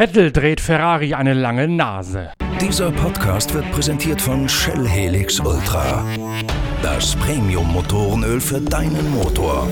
[0.00, 2.30] Vettel dreht Ferrari eine lange Nase.
[2.58, 6.02] Dieser Podcast wird präsentiert von Shell Helix Ultra.
[6.82, 9.68] Das Premium-Motorenöl für deinen Motor.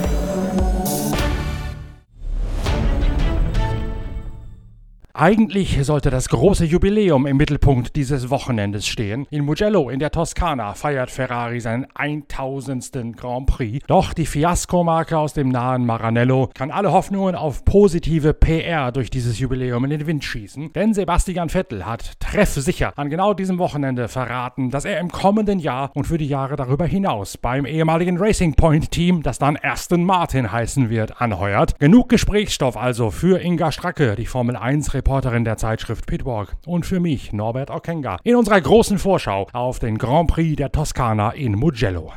[5.21, 9.27] Eigentlich sollte das große Jubiläum im Mittelpunkt dieses Wochenendes stehen.
[9.31, 13.17] In Mugello in der Toskana feiert Ferrari seinen 1000.
[13.17, 13.85] Grand Prix.
[13.89, 19.41] Doch die Fiasko-Marke aus dem nahen Maranello kann alle Hoffnungen auf positive PR durch dieses
[19.41, 20.73] Jubiläum in den Wind schießen.
[20.73, 25.91] Denn Sebastian Vettel hat treffsicher an genau diesem Wochenende verraten, dass er im kommenden Jahr
[25.95, 30.53] und für die Jahre darüber hinaus beim ehemaligen Racing Point Team, das dann Aston Martin
[30.53, 31.77] heißen wird, anheuert.
[31.81, 37.01] Genug Gesprächsstoff also für Inga Stracke, die Formel 1 Reporterin der Zeitschrift Pitwalk und für
[37.01, 42.13] mich, Norbert Okenga, in unserer großen Vorschau auf den Grand Prix der Toskana in Mugello.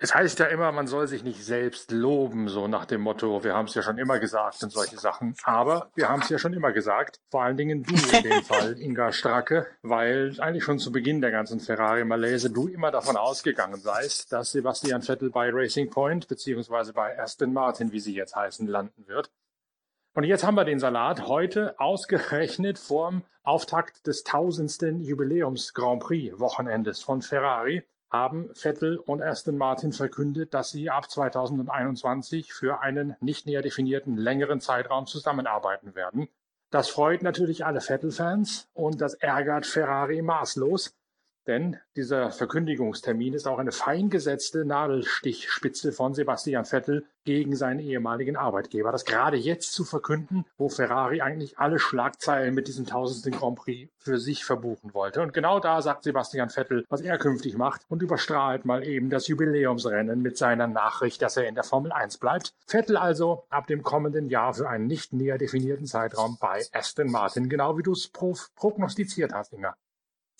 [0.00, 3.54] Es heißt ja immer, man soll sich nicht selbst loben, so nach dem Motto, wir
[3.54, 5.34] haben es ja schon immer gesagt und solche Sachen.
[5.42, 8.80] Aber wir haben es ja schon immer gesagt, vor allen Dingen du in dem Fall,
[8.80, 14.32] Inga Stracke, weil eigentlich schon zu Beginn der ganzen Ferrari-Malaise du immer davon ausgegangen seist,
[14.32, 19.08] dass Sebastian Vettel bei Racing Point beziehungsweise bei Aston Martin, wie sie jetzt heißen, landen
[19.08, 19.32] wird.
[20.14, 26.38] Und jetzt haben wir den Salat heute ausgerechnet vorm Auftakt des tausendsten Jubiläums Grand Prix
[26.38, 33.16] Wochenendes von Ferrari haben Vettel und Aston Martin verkündet, dass sie ab 2021 für einen
[33.20, 36.28] nicht näher definierten längeren Zeitraum zusammenarbeiten werden.
[36.70, 40.94] Das freut natürlich alle Vettel-Fans und das ärgert Ferrari maßlos,
[41.48, 48.36] denn dieser Verkündigungstermin ist auch eine fein gesetzte Nadelstichspitze von Sebastian Vettel gegen seinen ehemaligen
[48.36, 48.92] Arbeitgeber.
[48.92, 53.90] Das gerade jetzt zu verkünden, wo Ferrari eigentlich alle Schlagzeilen mit diesem tausendsten Grand Prix
[53.96, 55.22] für sich verbuchen wollte.
[55.22, 59.26] Und genau da sagt Sebastian Vettel, was er künftig macht und überstrahlt mal eben das
[59.26, 62.52] Jubiläumsrennen mit seiner Nachricht, dass er in der Formel 1 bleibt.
[62.66, 67.48] Vettel also ab dem kommenden Jahr für einen nicht näher definierten Zeitraum bei Aston Martin,
[67.48, 69.74] genau wie du es prognostiziert hast, Inga.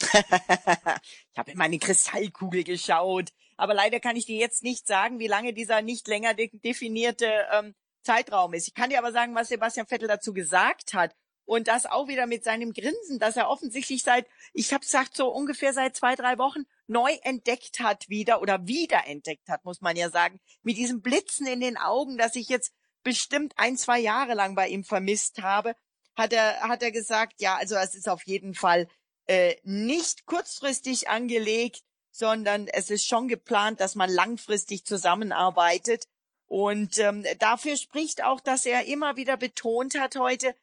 [0.01, 5.27] Ich habe in meine Kristallkugel geschaut, aber leider kann ich dir jetzt nicht sagen, wie
[5.27, 8.69] lange dieser nicht länger de definierte ähm, Zeitraum ist.
[8.69, 11.15] Ich kann dir aber sagen, was Sebastian Vettel dazu gesagt hat.
[11.45, 15.29] Und das auch wieder mit seinem Grinsen, dass er offensichtlich seit, ich habe gesagt, so
[15.29, 20.11] ungefähr seit zwei, drei Wochen neu entdeckt hat wieder oder wiederentdeckt hat, muss man ja
[20.11, 20.41] sagen.
[20.63, 24.69] Mit diesem Blitzen in den Augen, dass ich jetzt bestimmt ein, zwei Jahre lang bei
[24.69, 25.75] ihm vermisst habe,
[26.15, 28.87] hat er, hat er gesagt, ja, also es ist auf jeden Fall
[29.29, 36.09] äh, nicht kurzfristig angelegt, sondern es ist schon geplant, dass man langfristig zusammenarbeitet.
[36.47, 40.55] Und ähm, dafür spricht auch, dass er immer wieder betont hat heute,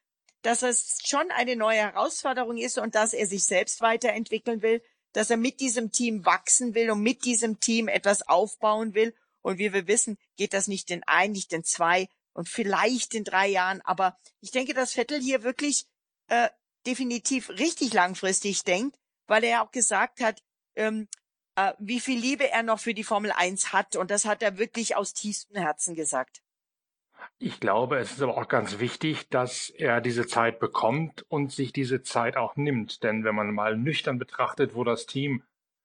[0.42, 4.82] dass es schon eine neue Herausforderung ist und dass er sich selbst weiterentwickeln will,
[5.14, 9.16] dass er mit diesem Team wachsen will und mit diesem Team etwas aufbauen will.
[9.42, 13.24] Und wie wir wissen, geht das nicht in ein, nicht in zwei und vielleicht in
[13.24, 13.82] drei Jahren.
[13.82, 15.86] Aber ich denke, dass Vettel hier wirklich
[16.28, 16.50] äh,
[16.86, 18.98] definitiv richtig langfristig denkt,
[19.28, 20.42] weil er auch gesagt hat,
[20.76, 21.08] ähm,
[21.56, 23.96] äh, wie viel Liebe er noch für die Formel 1 hat.
[23.96, 26.42] Und das hat er wirklich aus tiefstem Herzen gesagt.
[27.38, 31.74] Ich glaube, es ist aber auch ganz wichtig, dass er diese Zeit bekommt und sich
[31.74, 33.04] diese Zeit auch nimmt.
[33.04, 35.44] Denn wenn man mal nüchtern betrachtet, wo das Team,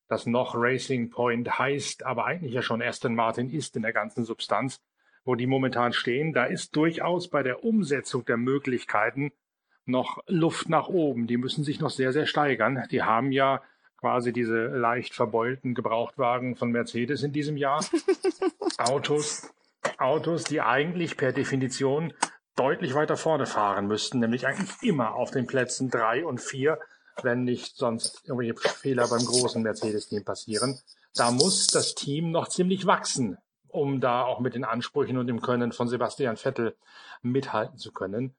[0.09, 4.25] das noch Racing Point heißt, aber eigentlich ja schon Aston Martin ist in der ganzen
[4.25, 4.81] Substanz,
[5.25, 9.33] wo die momentan stehen, da ist durchaus bei der Umsetzung der Möglichkeiten
[9.87, 11.27] noch Luft nach oben.
[11.27, 12.85] Die müssen sich noch sehr, sehr steigern.
[12.91, 13.63] Die haben ja
[13.99, 17.85] quasi diese leicht verbeulten Gebrauchtwagen von Mercedes in diesem Jahr.
[18.79, 19.51] Autos,
[19.99, 22.13] Autos, die eigentlich per Definition
[22.57, 26.79] deutlich weiter vorne fahren müssten, nämlich eigentlich immer auf den Plätzen drei und vier,
[27.23, 30.79] wenn nicht sonst irgendwelche Fehler beim großen Mercedes-Team passieren.
[31.15, 33.39] Da muss das Team noch ziemlich wachsen,
[33.69, 36.77] um da auch mit den Ansprüchen und dem Können von Sebastian Vettel
[37.23, 38.35] mithalten zu können.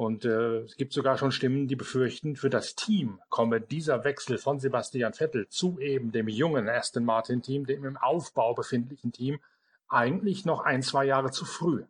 [0.00, 4.38] Und äh, es gibt sogar schon Stimmen, die befürchten, für das Team komme dieser Wechsel
[4.38, 9.40] von Sebastian Vettel zu eben dem jungen Aston Martin Team, dem im Aufbau befindlichen Team,
[9.88, 11.84] eigentlich noch ein, zwei Jahre zu früh.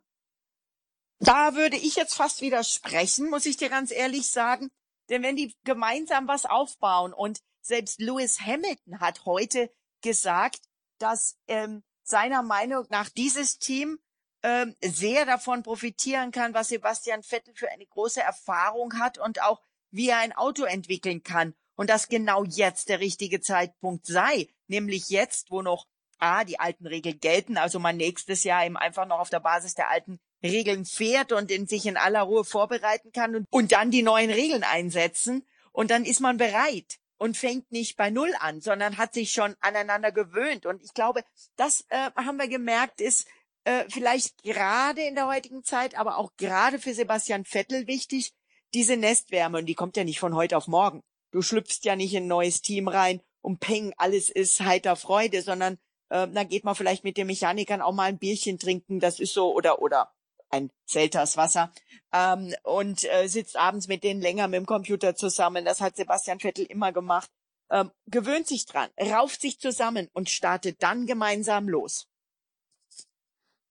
[1.19, 4.71] Da würde ich jetzt fast widersprechen, muss ich dir ganz ehrlich sagen.
[5.07, 9.71] Denn wenn die gemeinsam was aufbauen und selbst Lewis Hamilton hat heute
[10.01, 10.59] gesagt,
[10.97, 13.99] dass ähm, seiner Meinung nach dieses Team
[14.43, 19.61] ähm, sehr davon profitieren kann, was Sebastian Vettel für eine große Erfahrung hat und auch
[19.91, 21.53] wie er ein Auto entwickeln kann.
[21.75, 25.87] Und dass genau jetzt der richtige Zeitpunkt sei, nämlich jetzt, wo noch
[26.19, 29.73] A, die alten Regeln gelten, also man nächstes Jahr eben einfach noch auf der Basis
[29.73, 33.91] der alten Regeln fährt und in sich in aller Ruhe vorbereiten kann und, und dann
[33.91, 35.45] die neuen Regeln einsetzen.
[35.71, 39.55] Und dann ist man bereit und fängt nicht bei Null an, sondern hat sich schon
[39.61, 40.65] aneinander gewöhnt.
[40.65, 41.23] Und ich glaube,
[41.55, 43.27] das äh, haben wir gemerkt, ist,
[43.63, 48.33] äh, vielleicht gerade in der heutigen Zeit, aber auch gerade für Sebastian Vettel wichtig,
[48.73, 49.59] diese Nestwärme.
[49.59, 51.03] Und die kommt ja nicht von heute auf morgen.
[51.31, 55.41] Du schlüpfst ja nicht in ein neues Team rein und peng, alles ist heiter Freude,
[55.41, 55.77] sondern
[56.09, 59.33] äh, dann geht man vielleicht mit den Mechanikern auch mal ein Bierchen trinken, das ist
[59.33, 60.11] so, oder, oder
[60.49, 61.71] ein Selters Wasser,
[62.13, 65.63] ähm, und äh, sitzt abends mit denen länger mit dem Computer zusammen.
[65.63, 67.31] Das hat Sebastian Vettel immer gemacht.
[67.69, 72.10] Ähm, gewöhnt sich dran, rauft sich zusammen und startet dann gemeinsam los.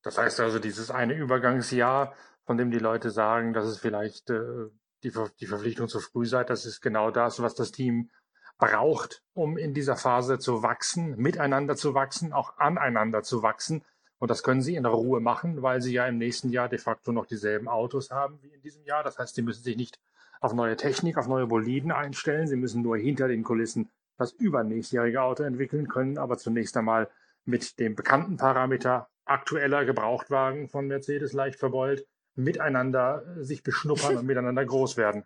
[0.02, 2.14] Das heißt also, dieses eine Übergangsjahr,
[2.44, 4.69] von dem die Leute sagen, dass es vielleicht äh,
[5.02, 8.11] die, Ver die Verpflichtung zu früh sei, das ist genau das, was das Team
[8.58, 13.82] braucht, um in dieser Phase zu wachsen, miteinander zu wachsen, auch aneinander zu wachsen.
[14.19, 17.11] Und das können sie in Ruhe machen, weil sie ja im nächsten Jahr de facto
[17.11, 19.03] noch dieselben Autos haben wie in diesem Jahr.
[19.03, 19.99] Das heißt, sie müssen sich nicht
[20.41, 22.46] auf neue Technik, auf neue Boliden einstellen.
[22.46, 27.08] Sie müssen nur hinter den Kulissen das übernächstjährige Auto entwickeln können, aber zunächst einmal
[27.46, 34.65] mit dem bekannten Parameter aktueller Gebrauchtwagen von Mercedes leicht verbeult miteinander sich beschnuppern und miteinander
[34.65, 35.25] groß werden.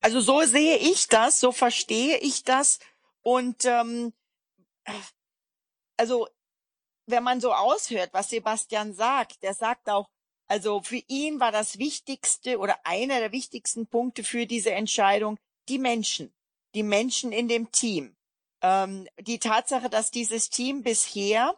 [0.00, 2.78] Also so sehe ich das, so verstehe ich das.
[3.22, 4.12] Und ähm,
[5.96, 6.28] also
[7.06, 10.08] wenn man so aushört, was Sebastian sagt, der sagt auch,
[10.46, 15.38] also für ihn war das Wichtigste oder einer der wichtigsten Punkte für diese Entscheidung
[15.68, 16.32] die Menschen,
[16.74, 18.16] die Menschen in dem Team.
[18.62, 21.54] Ähm, die Tatsache, dass dieses Team bisher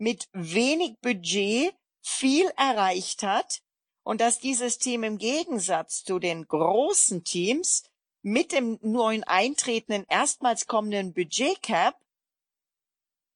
[0.00, 3.62] mit wenig Budget viel erreicht hat
[4.02, 7.84] und dass dieses Team im Gegensatz zu den großen Teams
[8.22, 11.96] mit dem neuen eintretenden, erstmals kommenden Budgetcap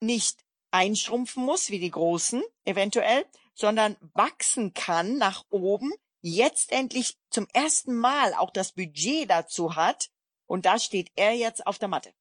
[0.00, 7.46] nicht einschrumpfen muss wie die großen eventuell, sondern wachsen kann nach oben, jetzt endlich zum
[7.52, 10.10] ersten Mal auch das Budget dazu hat
[10.46, 12.12] und da steht er jetzt auf der Matte.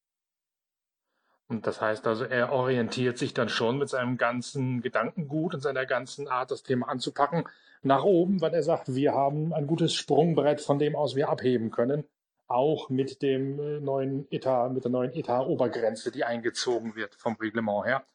[1.47, 5.85] Und das heißt also, er orientiert sich dann schon mit seinem ganzen Gedankengut und seiner
[5.85, 7.45] ganzen Art, das Thema anzupacken,
[7.83, 11.69] nach oben, weil er sagt, wir haben ein gutes Sprungbrett, von dem aus wir abheben
[11.69, 12.05] können,
[12.47, 17.85] auch mit dem äh, neuen Etat, mit der neuen Etat-Obergrenze, die eingezogen wird vom Reglement
[17.85, 18.05] her.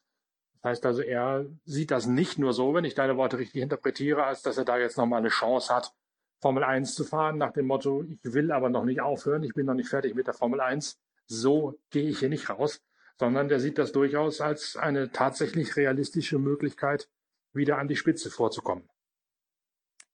[0.55, 4.25] Das heißt also, er sieht das nicht nur so, wenn ich deine Worte richtig interpretiere,
[4.25, 5.93] als dass er da jetzt nochmal eine Chance hat,
[6.41, 9.67] Formel 1 zu fahren, nach dem Motto, ich will aber noch nicht aufhören, ich bin
[9.67, 12.81] noch nicht fertig mit der Formel 1, so gehe ich hier nicht raus,
[13.19, 17.09] sondern der sieht das durchaus als eine tatsächlich realistische Möglichkeit,
[17.53, 18.89] wieder an die Spitze vorzukommen.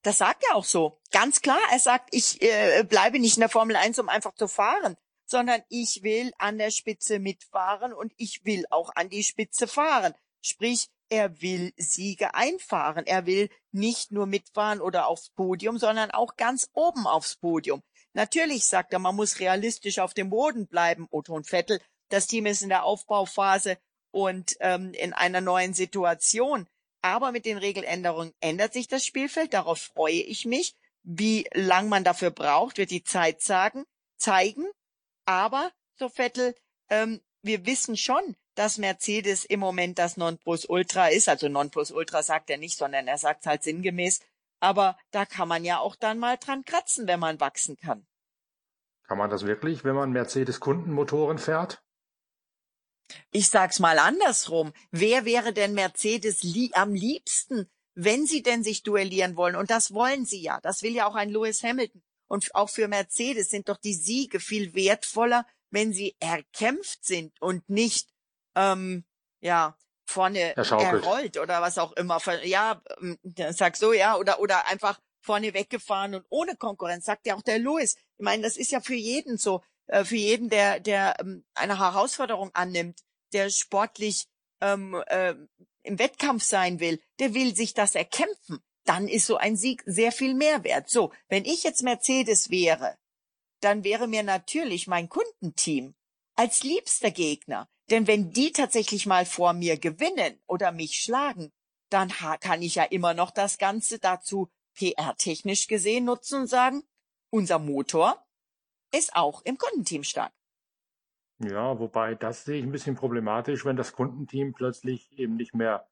[0.02, 1.00] Das sagt er auch so.
[1.12, 4.48] Ganz klar, er sagt, ich äh, bleibe nicht in der Formel 1, um einfach zu
[4.48, 4.96] fahren,
[5.26, 10.14] sondern ich will an der Spitze mitfahren und ich will auch an die Spitze fahren.
[10.42, 13.06] Sprich, er will Siege einfahren.
[13.06, 17.82] Er will nicht nur mitfahren oder aufs Podium, sondern auch ganz oben aufs Podium.
[18.12, 21.80] Natürlich sagt er, man muss realistisch auf dem Boden bleiben, Otto und Vettel.
[22.14, 23.76] Das Team ist in der Aufbauphase
[24.12, 26.68] und ähm, in einer neuen Situation.
[27.02, 29.52] Aber mit den Regeländerungen ändert sich das Spielfeld.
[29.52, 30.76] Darauf freue ich mich.
[31.02, 33.84] Wie lang man dafür braucht, wird die Zeit sagen,
[34.16, 34.64] zeigen.
[35.26, 36.54] Aber, so Vettel,
[36.88, 41.28] ähm, wir wissen schon, dass Mercedes im Moment das Nonplusultra ist.
[41.28, 44.20] Also Nonplusultra sagt er nicht, sondern er sagt halt sinngemäß.
[44.60, 48.06] Aber da kann man ja auch dann mal dran kratzen, wenn man wachsen kann.
[49.02, 51.83] Kann man das wirklich, wenn man Mercedes-Kundenmotoren fährt?
[53.30, 54.72] Ich sag's mal andersrum.
[54.90, 59.56] Wer wäre denn Mercedes li am liebsten, wenn sie denn sich duellieren wollen?
[59.56, 60.60] Und das wollen sie ja.
[60.62, 62.02] Das will ja auch ein Lewis Hamilton.
[62.26, 67.68] Und auch für Mercedes sind doch die Siege viel wertvoller, wenn sie erkämpft sind und
[67.68, 68.08] nicht,
[68.54, 69.04] ähm,
[69.40, 72.20] ja, vorne errollt oder was auch immer.
[72.44, 73.18] Ja, ähm,
[73.50, 77.58] sag so, ja, oder, oder einfach vorne weggefahren und ohne Konkurrenz, sagt ja auch der
[77.58, 77.96] Lewis.
[78.18, 79.62] Ich meine, das ist ja für jeden so.
[79.86, 83.00] Äh, für jeden, der, der ähm, eine Herausforderung annimmt,
[83.32, 84.26] der sportlich
[84.60, 85.34] ähm, äh,
[85.82, 90.12] im Wettkampf sein will, der will sich das erkämpfen, dann ist so ein Sieg sehr
[90.12, 90.88] viel mehr wert.
[90.88, 92.96] So, wenn ich jetzt Mercedes wäre,
[93.60, 95.94] dann wäre mir natürlich mein Kundenteam
[96.36, 97.68] als liebster Gegner.
[97.90, 101.52] Denn wenn die tatsächlich mal vor mir gewinnen oder mich schlagen,
[101.90, 102.08] dann
[102.40, 106.82] kann ich ja immer noch das Ganze dazu PR-technisch gesehen nutzen und sagen,
[107.30, 108.23] unser Motor
[108.94, 110.32] ist auch im Kundenteam stark.
[111.38, 115.86] Ja, wobei das sehe ich ein bisschen problematisch, wenn das Kundenteam plötzlich eben nicht mehr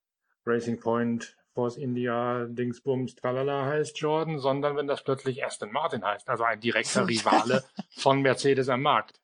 [0.47, 6.29] Racing Point, Force India, Dingsbums, Tralala heißt Jordan, sondern wenn das plötzlich Aston Martin heißt,
[6.29, 7.65] also ein direkter Rivale
[7.97, 9.21] von Mercedes am Markt.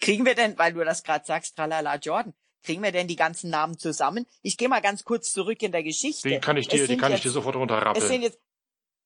[0.00, 3.50] Kriegen wir denn, weil du das gerade sagst, Tralala Jordan, kriegen wir denn die ganzen
[3.50, 4.26] Namen zusammen?
[4.42, 6.28] Ich gehe mal ganz kurz zurück in der Geschichte.
[6.28, 8.02] Die kann ich dir, die kann jetzt, ich dir sofort runterrappeln.
[8.02, 8.40] Es sind jetzt,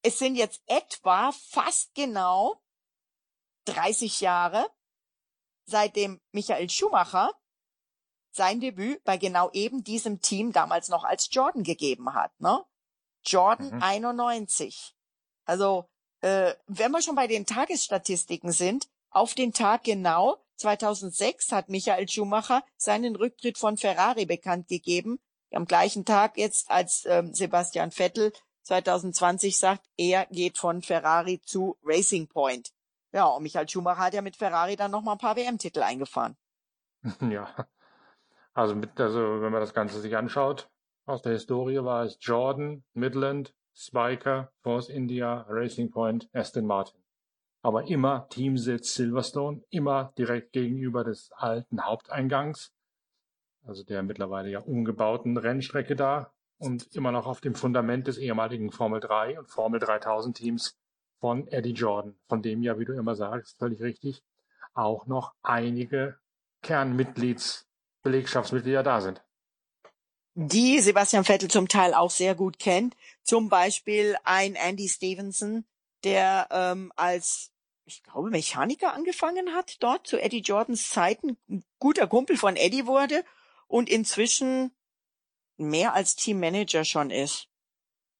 [0.02, 2.60] es sind jetzt etwa fast genau
[3.64, 4.66] 30 Jahre,
[5.66, 7.32] seitdem Michael Schumacher
[8.30, 12.32] sein Debüt bei genau eben diesem Team damals noch als Jordan gegeben hat.
[12.40, 12.64] Ne?
[13.24, 13.82] Jordan mhm.
[13.82, 14.94] 91.
[15.44, 15.88] Also
[16.20, 22.08] äh, wenn wir schon bei den Tagesstatistiken sind, auf den Tag genau 2006 hat Michael
[22.08, 25.20] Schumacher seinen Rücktritt von Ferrari bekannt gegeben.
[25.52, 31.76] Am gleichen Tag jetzt, als ähm, Sebastian Vettel 2020 sagt, er geht von Ferrari zu
[31.84, 32.72] Racing Point.
[33.14, 36.36] Ja, und Michael Schumacher hat ja mit Ferrari dann noch mal ein paar WM-Titel eingefahren.
[37.30, 37.48] Ja,
[38.54, 40.68] also mit, also wenn man das Ganze sich anschaut,
[41.06, 47.00] aus der Historie war es Jordan, Midland, Spiker, Force India, Racing Point, Aston Martin.
[47.62, 52.72] Aber immer Teamsitz Silverstone, immer direkt gegenüber des alten Haupteingangs,
[53.64, 58.72] also der mittlerweile ja umgebauten Rennstrecke da und immer noch auf dem Fundament des ehemaligen
[58.72, 60.78] Formel 3 und Formel 3000 Teams
[61.20, 64.22] von Eddie Jordan, von dem ja, wie du immer sagst, völlig richtig,
[64.74, 66.18] auch noch einige
[66.62, 67.66] Kernmitglieds,
[68.02, 69.22] Belegschaftsmitglieder da sind.
[70.34, 72.96] Die Sebastian Vettel zum Teil auch sehr gut kennt.
[73.22, 75.64] Zum Beispiel ein Andy Stevenson,
[76.02, 77.52] der ähm, als,
[77.84, 82.86] ich glaube, Mechaniker angefangen hat, dort zu Eddie Jordans Zeiten, ein guter Kumpel von Eddie
[82.86, 83.24] wurde
[83.68, 84.72] und inzwischen
[85.56, 87.48] mehr als Teammanager schon ist.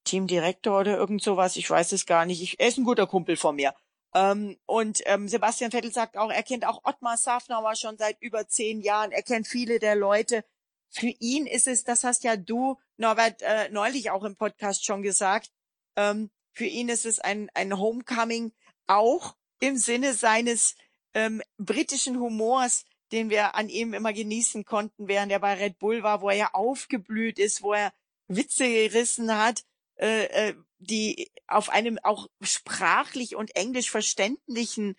[0.05, 2.41] Teamdirektor oder irgend sowas, ich weiß es gar nicht.
[2.41, 3.73] Ich, er ist ein guter Kumpel von mir.
[4.13, 8.47] Ähm, und ähm, Sebastian Vettel sagt auch, er kennt auch Ottmar Safnauer schon seit über
[8.47, 9.11] zehn Jahren.
[9.11, 10.45] Er kennt viele der Leute.
[10.89, 15.01] Für ihn ist es, das hast ja du, Norbert, äh, neulich auch im Podcast schon
[15.01, 15.51] gesagt,
[15.97, 18.53] ähm, für ihn ist es ein, ein Homecoming,
[18.87, 20.75] auch im Sinne seines
[21.13, 26.03] ähm, britischen Humors, den wir an ihm immer genießen konnten, während er bei Red Bull
[26.03, 27.93] war, wo er ja aufgeblüht ist, wo er
[28.27, 29.65] Witze gerissen hat
[29.97, 34.95] äh, äh, die auf einem auch sprachlich und englisch verständlichen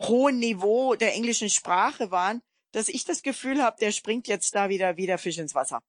[0.00, 4.68] hohen Niveau der englischen Sprache waren, dass ich das Gefühl habe, der springt jetzt da
[4.68, 5.80] wieder wieder Fisch ins Wasser.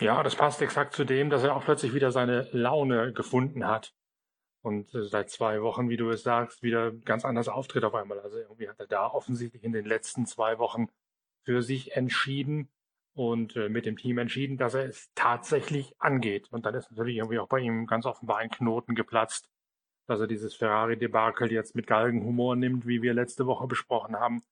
[0.00, 3.92] Ja, das passt exakt zu dem, dass er auch plötzlich wieder seine Laune gefunden hat
[4.62, 8.20] und äh, seit zwei Wochen, wie du es sagst, wieder ganz anders auftritt auf einmal.
[8.20, 10.88] Also irgendwie hat er da offensichtlich in den letzten zwei Wochen
[11.44, 12.70] für sich entschieden,
[13.14, 16.48] und äh, mit dem Team entschieden, dass er es tatsächlich angeht.
[16.50, 19.48] Und dann ist natürlich irgendwie auch bei ihm ganz offenbar ein Knoten geplatzt,
[20.06, 24.42] dass er dieses Ferrari-Debakel jetzt mit Galgenhumor nimmt, wie wir letzte Woche besprochen haben,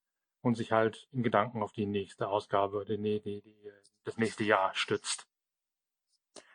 [0.41, 3.71] und sich halt in Gedanken auf die nächste Ausgabe, die, die, die,
[4.05, 5.27] das nächste Jahr stützt.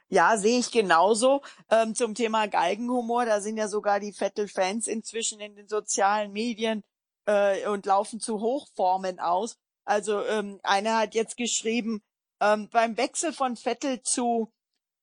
[0.07, 1.41] Ja, sehe ich genauso.
[1.69, 6.83] Ähm, zum Thema Galgenhumor, da sind ja sogar die Vettel-Fans inzwischen in den sozialen Medien
[7.25, 9.57] äh, und laufen zu Hochformen aus.
[9.85, 12.01] Also ähm, einer hat jetzt geschrieben,
[12.39, 14.51] ähm, beim Wechsel von Vettel zu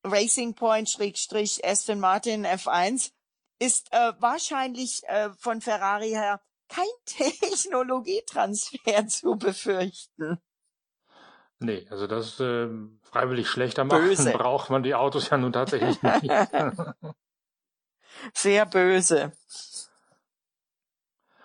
[0.05, 3.13] Racing Point Schrägstrich Aston Martin F1
[3.59, 10.39] ist äh, wahrscheinlich äh, von Ferrari her kein Technologietransfer zu befürchten.
[11.59, 12.69] Nee, also das äh,
[13.03, 14.33] freiwillig schlechter machen böse.
[14.37, 16.31] braucht man die Autos ja nun tatsächlich nicht.
[18.35, 19.33] Sehr böse.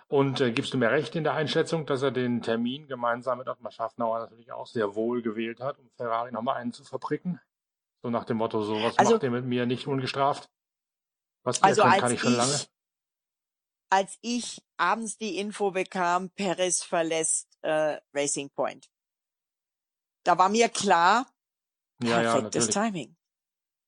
[0.08, 3.48] Und äh, gibst du mir recht in der Einschätzung, dass er den Termin gemeinsam mit
[3.48, 7.40] Ottmar Schaffnauer natürlich auch sehr wohl gewählt hat, um Ferrari nochmal einen zu verpricken?
[8.02, 10.48] So nach dem Motto, so was also, macht ihr mit mir nicht ungestraft?
[11.42, 12.60] Was also könnt, kann ich schon ich, lange?
[13.90, 18.88] Als ich abends die Info bekam, Perez verlässt äh, Racing Point.
[20.24, 21.26] Da war mir klar,
[22.02, 23.16] ja, perfektes ja, Timing.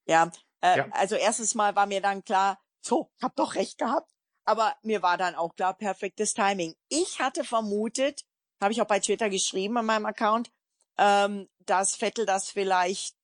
[0.06, 0.30] Ja,
[0.62, 4.12] äh, ja, also erstes Mal war mir dann klar, so, hab doch recht gehabt.
[4.48, 6.74] Aber mir war dann auch klar, perfektes Timing.
[6.88, 8.24] Ich hatte vermutet,
[8.62, 10.50] habe ich auch bei Twitter geschrieben an meinem Account,
[10.96, 13.14] ähm, dass Vettel das vielleicht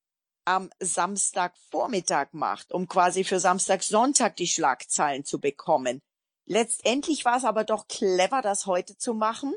[0.45, 5.99] am Samstagvormittag macht, um quasi für Samstag, Sonntag die Schlagzeilen zu bekommen.
[6.45, 9.55] Letztendlich war es aber doch clever, das heute zu machen,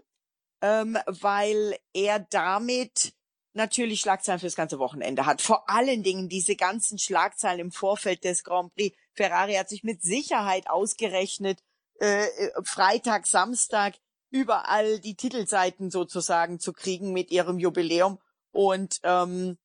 [0.63, 3.13] ähm, weil er damit
[3.53, 5.43] natürlich Schlagzeilen fürs ganze Wochenende hat.
[5.43, 8.97] Vor allen Dingen diese ganzen Schlagzeilen im Vorfeld des Grand Prix.
[9.19, 11.63] Ferrari hat sich mit Sicherheit ausgerechnet,
[12.01, 13.97] äh, äh, Freitag, Samstag
[14.31, 18.21] überall die Titelseiten sozusagen zu kriegen mit ihrem Jubiläum.
[18.53, 19.59] Und ähm,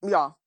[0.00, 0.38] ja,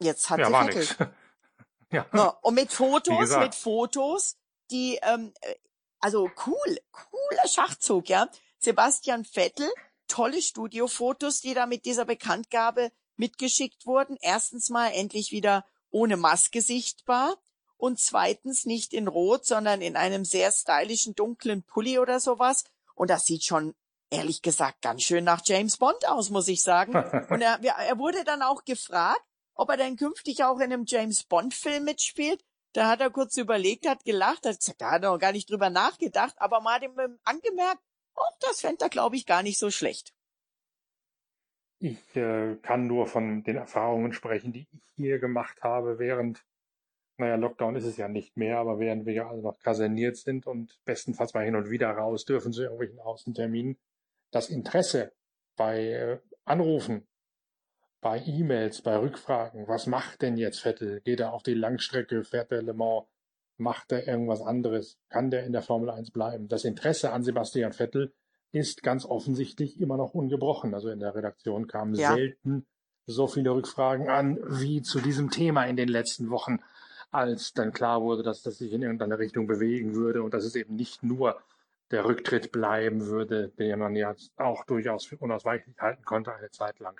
[0.00, 1.14] jetzt hat ja, sie Vettel.
[1.92, 2.06] ja.
[2.12, 2.28] ja.
[2.42, 4.36] Und mit Fotos, mit Fotos,
[4.72, 5.54] die ähm, äh,
[6.00, 8.28] also cool, cooler Schachzug, ja.
[8.58, 9.70] Sebastian Vettel
[10.08, 14.16] tolle Studiofotos, die da mit dieser Bekanntgabe mitgeschickt wurden.
[14.20, 17.36] Erstens mal endlich wieder ohne Maske sichtbar
[17.76, 22.64] und zweitens nicht in Rot, sondern in einem sehr stylischen dunklen Pulli oder sowas.
[22.94, 23.74] Und das sieht schon
[24.10, 26.94] ehrlich gesagt ganz schön nach James Bond aus, muss ich sagen.
[27.30, 29.22] Und er, er wurde dann auch gefragt,
[29.54, 32.44] ob er denn künftig auch in einem James Bond Film mitspielt.
[32.72, 35.48] Da hat er kurz überlegt, hat gelacht, hat gesagt, da hat er noch gar nicht
[35.48, 37.80] drüber nachgedacht, aber mal hat ihm angemerkt,
[38.16, 40.12] Oh, das fände er, glaube ich, gar nicht so schlecht.
[41.84, 46.42] Ich äh, kann nur von den Erfahrungen sprechen, die ich hier gemacht habe, während,
[47.18, 50.46] naja, Lockdown ist es ja nicht mehr, aber während wir ja alle noch kaserniert sind
[50.46, 53.76] und bestenfalls mal hin und wieder raus dürfen zu irgendwelchen Außenterminen.
[54.30, 55.12] Das Interesse
[55.56, 57.06] bei äh, Anrufen,
[58.00, 61.02] bei E-Mails, bei Rückfragen, was macht denn jetzt Vettel?
[61.02, 63.04] Geht er auf die Langstrecke, fährt er Le Mans,
[63.58, 64.98] macht er irgendwas anderes?
[65.10, 66.48] Kann der in der Formel 1 bleiben?
[66.48, 68.14] Das Interesse an Sebastian Vettel
[68.54, 70.74] ist ganz offensichtlich immer noch ungebrochen.
[70.74, 72.14] Also in der Redaktion kamen ja.
[72.14, 72.66] selten
[73.06, 76.60] so viele Rückfragen an wie zu diesem Thema in den letzten Wochen,
[77.10, 80.54] als dann klar wurde, dass das sich in irgendeine Richtung bewegen würde und dass es
[80.54, 81.40] eben nicht nur
[81.90, 86.78] der Rücktritt bleiben würde, den man ja auch durchaus für unausweichlich halten konnte eine Zeit
[86.78, 86.98] lang.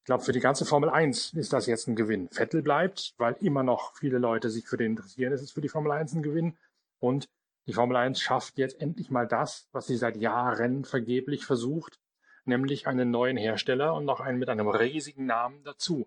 [0.00, 2.28] Ich glaube, für die ganze Formel 1 ist das jetzt ein Gewinn.
[2.30, 5.32] Vettel bleibt, weil immer noch viele Leute sich für den interessieren.
[5.32, 6.58] Es ist für die Formel 1 ein Gewinn.
[6.98, 7.28] Und
[7.66, 11.98] die Formel 1 schafft jetzt endlich mal das, was sie seit Jahren vergeblich versucht,
[12.44, 16.06] nämlich einen neuen Hersteller und noch einen mit einem riesigen Namen dazu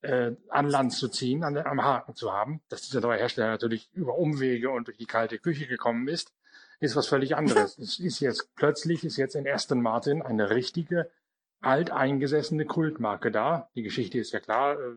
[0.00, 2.60] äh, an Land zu ziehen, an, am Haken zu haben.
[2.68, 6.32] Dass dieser neue Hersteller natürlich über Umwege und durch die kalte Küche gekommen ist,
[6.80, 7.78] ist was völlig anderes.
[7.78, 11.10] es ist jetzt plötzlich ist jetzt in Aston Martin eine richtige
[11.60, 13.70] alteingesessene Kultmarke da.
[13.74, 14.96] Die Geschichte ist ja klar, äh,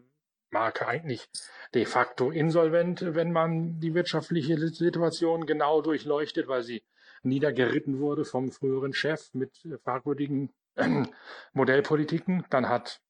[0.50, 1.30] Marke eigentlich
[1.74, 6.84] de facto insolvent, wenn man die wirtschaftliche Situation genau durchleuchtet, weil sie
[7.24, 9.52] niedergeritten wurde vom früheren Chef mit
[9.84, 10.54] fragwürdigen
[11.54, 12.46] Modellpolitiken.
[12.50, 13.02] Dann hat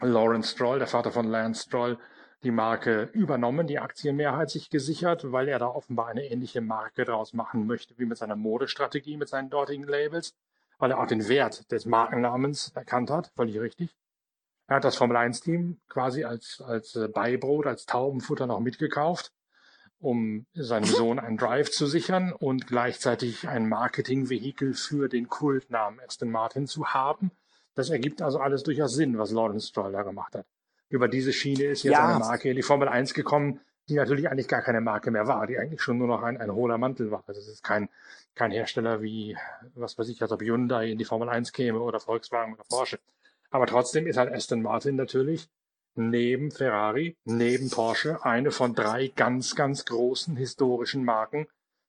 [0.00, 1.98] Lawrence Stroll, der Vater von Lance Stroll,
[2.42, 7.34] die Marke übernommen, die Aktienmehrheit sich gesichert, weil er da offenbar eine ähnliche Marke draus
[7.34, 10.34] machen möchte wie mit seiner Modestrategie, mit seinen dortigen Labels,
[10.78, 13.94] weil er auch den Wert des Markennamens erkannt hat, völlig richtig.
[14.70, 19.32] Er hat das Formel 1 Team quasi als, als äh, Beibrot, als Taubenfutter noch mitgekauft,
[19.98, 26.30] um seinem Sohn einen Drive zu sichern und gleichzeitig ein Marketingvehikel für den Kultnamen Aston
[26.30, 27.32] Martin zu haben.
[27.74, 30.46] Das ergibt also alles durchaus Sinn, was Lawrence Stroll da gemacht hat.
[30.88, 32.06] Über diese Schiene ist jetzt ja.
[32.06, 35.48] eine Marke in die Formel 1 gekommen, die natürlich eigentlich gar keine Marke mehr war,
[35.48, 37.24] die eigentlich schon nur noch ein, ein hohler Mantel war.
[37.26, 37.88] Also es ist kein,
[38.36, 39.36] kein Hersteller wie,
[39.74, 43.00] was weiß ich, als ob Hyundai in die Formel 1 käme oder Volkswagen oder Porsche.
[43.50, 45.48] Aber trotzdem ist halt Aston Martin natürlich
[45.96, 51.46] neben Ferrari, neben Porsche eine von drei ganz, ganz großen historischen Marken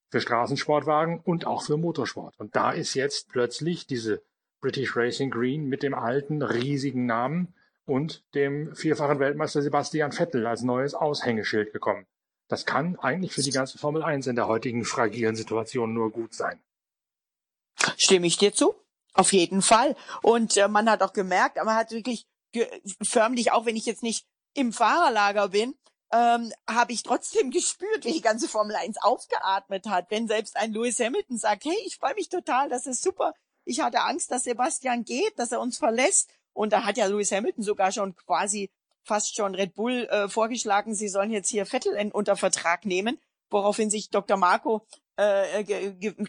[0.10, 2.38] für Straßensportwagen und auch für Motorsport.
[2.40, 4.22] Und da ist jetzt plötzlich diese
[4.60, 7.54] British Racing Green mit dem alten, riesigen Namen
[7.86, 12.06] und dem vierfachen Weltmeister Sebastian Vettel als neues Aushängeschild gekommen.
[12.48, 16.34] Das kann eigentlich für die ganze Formel 1 in der heutigen fragilen Situation nur gut
[16.34, 16.60] sein.
[17.98, 18.76] Stimme ich dir zu?
[19.14, 19.96] Auf jeden Fall.
[20.22, 22.68] Und äh, man hat auch gemerkt, man hat wirklich ge
[23.02, 25.76] förmlich, auch wenn ich jetzt nicht im Fahrerlager bin,
[26.14, 30.06] ähm, habe ich trotzdem gespürt, wie die ganze Formel 1 aufgeatmet hat.
[30.10, 33.34] Wenn selbst ein Lewis Hamilton sagt, hey, ich freue mich total, das ist super.
[33.66, 36.30] Ich hatte Angst, dass Sebastian geht, dass er uns verlässt.
[36.54, 38.70] Und da hat ja Lewis Hamilton sogar schon quasi
[39.04, 43.20] fast schon Red Bull äh, vorgeschlagen, sie sollen jetzt hier Vettel in, unter Vertrag nehmen,
[43.50, 44.38] woraufhin sich Dr.
[44.38, 44.86] Marco
[45.22, 45.62] äh,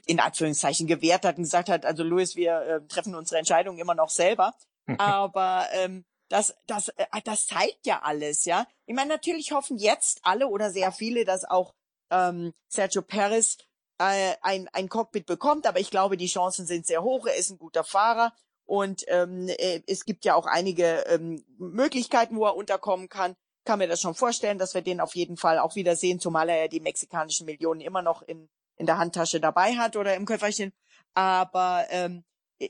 [0.06, 3.94] in Anführungszeichen gewehrt hat und gesagt hat, also Louis, wir äh, treffen unsere Entscheidung immer
[3.94, 4.54] noch selber.
[4.98, 8.66] Aber ähm, das, das, äh, das zeigt ja alles, ja.
[8.86, 11.74] Ich meine, natürlich hoffen jetzt alle oder sehr viele, dass auch
[12.10, 13.58] ähm, Sergio Perez
[13.98, 17.26] äh, ein, ein Cockpit bekommt, aber ich glaube, die Chancen sind sehr hoch.
[17.26, 18.32] Er ist ein guter Fahrer
[18.64, 23.36] und ähm, äh, es gibt ja auch einige ähm, Möglichkeiten, wo er unterkommen kann.
[23.64, 26.48] Kann mir das schon vorstellen, dass wir den auf jeden Fall auch wieder sehen, zumal
[26.48, 30.26] er ja die mexikanischen Millionen immer noch in in der Handtasche dabei hat oder im
[30.26, 30.72] Köfferchen.
[31.14, 32.24] Aber ähm,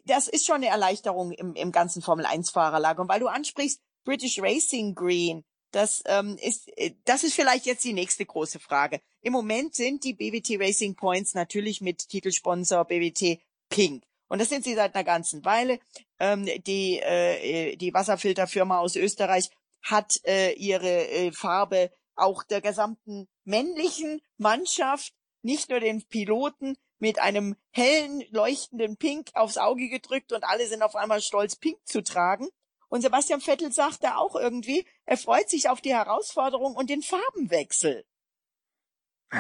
[0.04, 3.02] das ist schon eine Erleichterung im, im ganzen Formel-1-Fahrerlager.
[3.02, 7.84] Und weil du ansprichst, British Racing Green, das ähm, ist, äh, das ist vielleicht jetzt
[7.84, 9.00] die nächste große Frage.
[9.20, 14.04] Im Moment sind die BWT Racing Points natürlich mit Titelsponsor BWT Pink.
[14.28, 15.78] Und das sind sie seit einer ganzen Weile.
[16.18, 19.50] Ähm, die, äh, die Wasserfilterfirma aus Österreich
[19.82, 25.12] hat äh, ihre äh, Farbe auch der gesamten männlichen Mannschaft
[25.42, 30.82] nicht nur den Piloten mit einem hellen, leuchtenden Pink aufs Auge gedrückt und alle sind
[30.82, 32.48] auf einmal stolz, Pink zu tragen.
[32.88, 38.04] Und Sebastian Vettel sagte auch irgendwie, er freut sich auf die Herausforderung und den Farbenwechsel.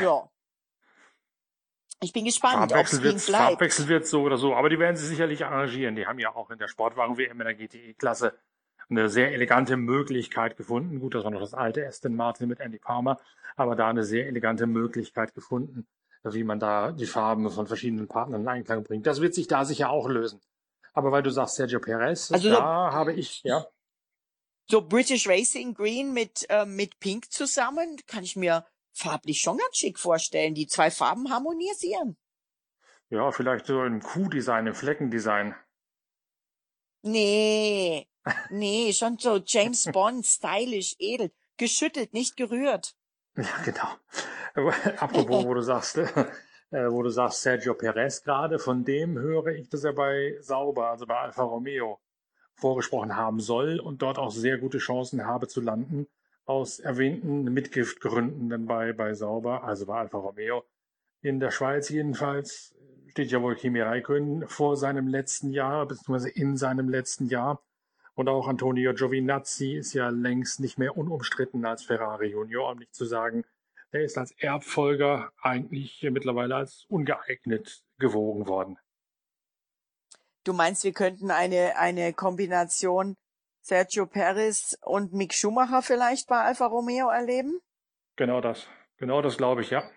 [0.00, 0.28] Ja.
[2.00, 3.28] Ich bin gespannt, ob es bleibt.
[3.28, 5.94] Farbwechsel wird so oder so, aber die werden sie sicherlich arrangieren.
[5.94, 8.36] Die haben ja auch in der Sportwagen-WM in der GTE-Klasse
[8.92, 11.00] eine sehr elegante Möglichkeit gefunden.
[11.00, 13.18] Gut, das war noch das alte Aston Martin mit Andy Palmer,
[13.56, 15.86] aber da eine sehr elegante Möglichkeit gefunden,
[16.24, 19.06] wie man da die Farben von verschiedenen Partnern in Einklang bringt.
[19.06, 20.40] Das wird sich da sicher auch lösen.
[20.94, 23.66] Aber weil du sagst Sergio Perez, also da so, habe ich, ja.
[24.70, 29.76] So British Racing Green mit, äh, mit Pink zusammen, kann ich mir farblich schon ganz
[29.76, 30.54] schick vorstellen.
[30.54, 32.16] Die zwei Farben harmonisieren.
[33.08, 35.54] Ja, vielleicht so im Q-Design, im Fleckendesign.
[37.02, 38.06] Nee,
[38.50, 42.94] nee, schon so James Bond, stylisch, edel, geschüttelt, nicht gerührt.
[43.36, 43.88] Ja, genau.
[44.98, 49.68] Apropos, wo du sagst, äh, wo du sagst Sergio Perez gerade, von dem höre ich,
[49.68, 52.00] dass er bei Sauber, also bei Alfa Romeo,
[52.54, 56.06] vorgesprochen haben soll und dort auch sehr gute Chancen habe zu landen,
[56.44, 60.64] aus erwähnten Mitgiftgründen dann bei, bei Sauber, also bei Alfa Romeo.
[61.22, 62.74] In der Schweiz jedenfalls
[63.08, 67.62] steht ja wohl Kimi Räikkönen vor seinem letzten Jahr, beziehungsweise in seinem letzten Jahr.
[68.14, 72.94] Und auch Antonio Giovinazzi ist ja längst nicht mehr unumstritten als Ferrari Junior, um nicht
[72.94, 73.44] zu sagen,
[73.90, 78.78] er ist als Erbfolger eigentlich mittlerweile als ungeeignet gewogen worden.
[80.44, 83.16] Du meinst, wir könnten eine, eine Kombination
[83.60, 87.60] Sergio Perez und Mick Schumacher vielleicht bei Alfa Romeo erleben?
[88.16, 88.66] Genau das.
[88.96, 89.88] Genau das glaube ich, ja.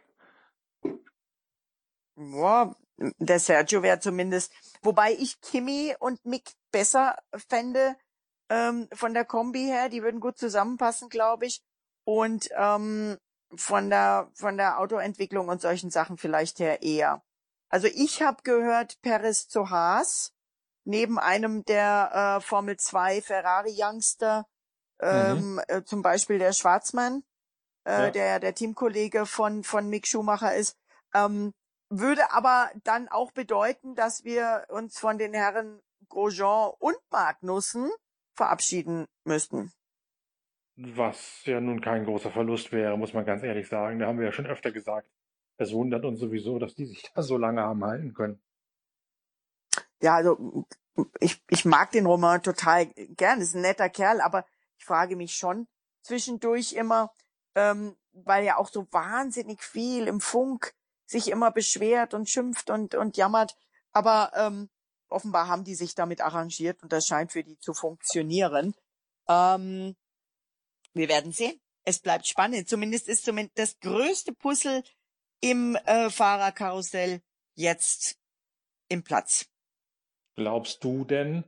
[2.16, 7.18] Boah, der Sergio wäre zumindest, wobei ich Kimi und Mick besser
[7.50, 7.96] fände
[8.50, 11.62] ähm, von der Kombi her, die würden gut zusammenpassen, glaube ich.
[12.04, 13.18] Und ähm,
[13.56, 17.24] von der von der Autoentwicklung und solchen Sachen vielleicht her eher.
[17.70, 20.34] Also ich habe gehört, Perez zu Haas,
[20.86, 24.46] neben einem der äh, Formel 2 Ferrari Youngster,
[25.02, 25.62] ähm, mhm.
[25.68, 27.24] äh, zum Beispiel der Schwarzmann,
[27.86, 28.12] äh, ja.
[28.12, 30.78] der der Teamkollege von von Mick Schumacher ist,
[31.14, 31.54] ähm,
[31.90, 37.92] würde aber dann auch bedeuten, dass wir uns von den Herren Grosjean und Magnussen
[38.36, 39.72] verabschieden müssten.
[40.78, 44.00] Was ja nun kein großer Verlust wäre, muss man ganz ehrlich sagen.
[44.00, 45.10] Da haben wir ja schon öfter gesagt.
[45.58, 48.42] Es wundert uns sowieso, dass die sich da so lange haben halten können.
[50.02, 50.66] Ja, also
[51.20, 54.46] ich, ich mag den Roman total gern, ist ein netter Kerl, aber
[54.78, 55.68] ich frage mich schon
[56.02, 57.12] zwischendurch immer,
[57.56, 60.74] ähm, weil ja auch so wahnsinnig viel im Funk
[61.06, 63.58] sich immer beschwert und schimpft und, und jammert.
[63.94, 64.70] Aber ähm,
[65.10, 68.76] offenbar haben die sich damit arrangiert und das scheint für die zu funktionieren.
[69.28, 69.96] Ähm,
[70.94, 71.60] wir werden sehen.
[71.84, 72.68] Es bleibt spannend.
[72.68, 74.84] Zumindest ist zumindest das größte Puzzle
[75.42, 77.22] im äh, Fahrerkarussell
[77.56, 78.18] jetzt
[78.90, 79.48] im Platz.
[80.36, 81.44] Glaubst du denn,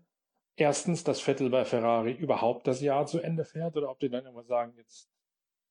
[0.56, 4.26] erstens, dass Vettel bei Ferrari überhaupt das Jahr zu Ende fährt oder ob die dann
[4.26, 5.10] immer sagen, jetzt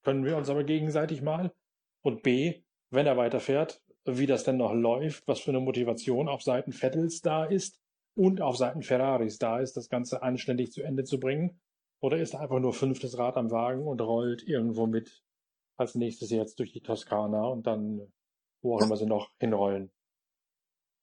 [0.02, 1.54] können wir uns aber gegenseitig mal?
[2.02, 6.42] Und B, wenn er weiterfährt, wie das denn noch läuft, was für eine Motivation auf
[6.42, 7.80] Seiten Vettels da ist
[8.14, 11.60] und auf Seiten Ferraris da ist, das Ganze anständig zu Ende zu bringen?
[12.00, 15.22] Oder ist er einfach nur fünftes Rad am Wagen und rollt irgendwo mit
[15.76, 18.12] als nächstes jetzt durch die Toskana und dann
[18.62, 19.90] wo auch immer sie noch hinrollen?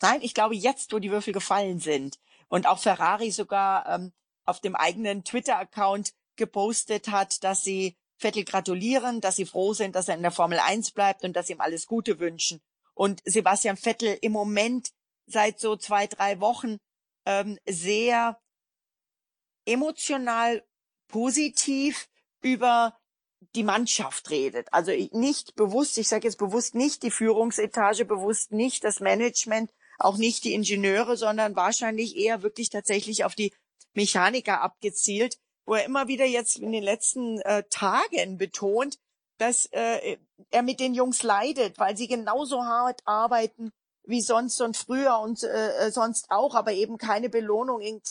[0.02, 4.12] Nein, ich glaube jetzt, wo die Würfel gefallen sind und auch Ferrari sogar ähm,
[4.46, 10.10] auf dem eigenen Twitter-Account gepostet hat, dass sie Vettel gratulieren, dass sie froh sind, dass
[10.10, 12.62] er in der Formel 1 bleibt und dass sie ihm alles Gute wünschen.
[12.94, 14.92] Und Sebastian Vettel im Moment
[15.26, 16.78] seit so zwei, drei Wochen
[17.26, 18.40] ähm, sehr
[19.66, 20.64] emotional
[21.08, 22.10] positiv
[22.42, 22.98] über
[23.56, 24.68] die Mannschaft redet.
[24.72, 30.18] Also nicht bewusst, ich sage jetzt bewusst nicht die Führungsetage, bewusst nicht das Management, auch
[30.18, 33.54] nicht die Ingenieure, sondern wahrscheinlich eher wirklich tatsächlich auf die
[33.94, 38.98] Mechaniker abgezielt, wo er immer wieder jetzt in den letzten äh, Tagen betont,
[39.38, 40.18] dass äh,
[40.52, 43.72] er mit den Jungs leidet, weil sie genauso hart arbeiten
[44.06, 48.02] wie sonst und früher und äh, sonst auch, aber eben keine Belohnung in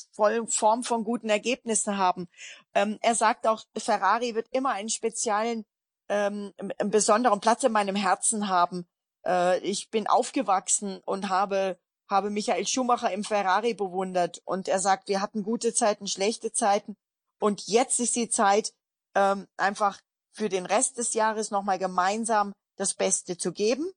[0.49, 2.29] Form von guten Ergebnissen haben.
[2.75, 5.64] Ähm, er sagt auch, Ferrari wird immer einen speziellen,
[6.09, 8.87] ähm, einen besonderen Platz in meinem Herzen haben.
[9.27, 15.09] Äh, ich bin aufgewachsen und habe habe Michael Schumacher im Ferrari bewundert und er sagt,
[15.09, 16.97] wir hatten gute Zeiten, schlechte Zeiten
[17.38, 18.75] und jetzt ist die Zeit,
[19.14, 20.01] ähm, einfach
[20.33, 23.90] für den Rest des Jahres nochmal gemeinsam das Beste zu geben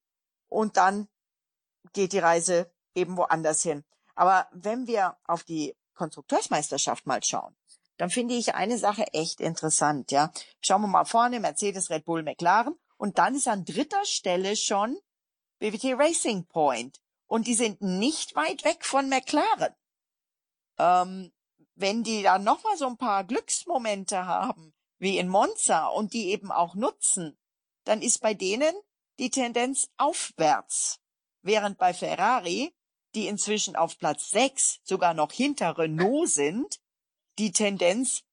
[0.48, 1.08] und dann
[1.94, 3.84] geht die Reise eben woanders hin.
[4.16, 7.56] Aber wenn wir auf die Konstrukteursmeisterschaft mal schauen,
[7.98, 10.32] dann finde ich eine Sache echt interessant, ja.
[10.62, 14.98] Schauen wir mal vorne, Mercedes, Red Bull, McLaren und dann ist an dritter Stelle schon
[15.60, 19.74] BWT Racing Point und die sind nicht weit weg von McLaren.
[20.78, 21.32] Ähm,
[21.76, 26.30] wenn die da noch mal so ein paar Glücksmomente haben, wie in Monza, und die
[26.30, 27.38] eben auch nutzen,
[27.84, 28.74] dann ist bei denen
[29.20, 31.00] die Tendenz aufwärts.
[31.42, 32.74] Während bei Ferrari,
[33.14, 36.80] die inzwischen auf Platz 6 sogar noch hinter Renault sind,
[37.38, 38.24] die Tendenz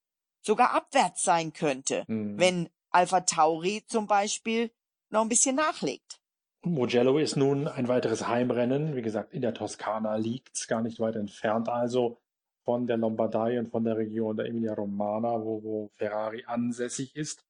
[0.40, 2.38] sogar abwärts sein könnte, mhm.
[2.38, 4.70] wenn Alpha Tauri zum Beispiel
[5.10, 6.20] noch ein bisschen nachlegt.
[6.64, 8.94] Mugello ist nun ein weiteres Heimrennen.
[8.94, 11.68] Wie gesagt, in der Toskana liegt's gar nicht weit entfernt.
[11.68, 12.18] Also
[12.64, 17.44] von der Lombardei und von der Region der Emilia-Romagna, wo, wo Ferrari ansässig ist.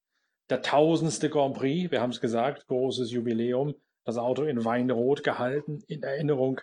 [0.50, 5.82] Der tausendste Grand Prix, wir haben es gesagt, großes Jubiläum, das Auto in Weinrot gehalten,
[5.86, 6.60] in Erinnerung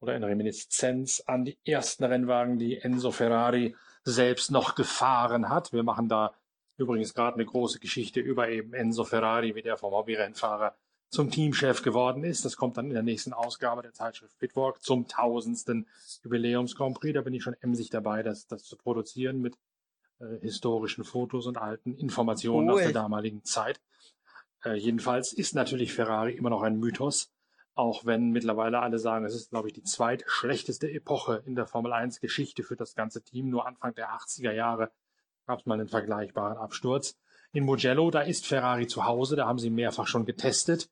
[0.00, 5.72] oder in Reminiszenz an die ersten Rennwagen, die Enzo Ferrari selbst noch gefahren hat.
[5.72, 6.34] Wir machen da
[6.76, 10.76] übrigens gerade eine große Geschichte über eben Enzo Ferrari, wie der vom Hobbyrennfahrer
[11.14, 12.44] zum Teamchef geworden ist.
[12.44, 15.86] Das kommt dann in der nächsten Ausgabe der Zeitschrift Pitwalk zum tausendsten
[16.22, 17.14] Jubiläums Grand Prix.
[17.14, 19.56] Da bin ich schon emsig dabei, das, das zu produzieren mit
[20.18, 22.74] äh, historischen Fotos und alten Informationen cool.
[22.74, 23.80] aus der damaligen Zeit.
[24.64, 27.32] Äh, jedenfalls ist natürlich Ferrari immer noch ein Mythos,
[27.74, 31.92] auch wenn mittlerweile alle sagen, es ist, glaube ich, die zweitschlechteste Epoche in der Formel
[31.92, 33.48] 1 Geschichte für das ganze Team.
[33.48, 34.90] Nur Anfang der 80er Jahre
[35.46, 37.16] gab es mal einen vergleichbaren Absturz.
[37.52, 40.90] In Mugello, da ist Ferrari zu Hause, da haben sie mehrfach schon getestet.